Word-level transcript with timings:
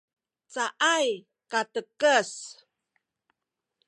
caay 0.53 1.07
katekes 1.51 2.31